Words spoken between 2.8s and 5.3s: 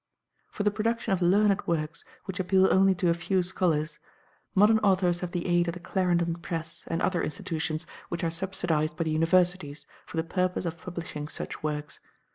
to a few scholars, modern authors have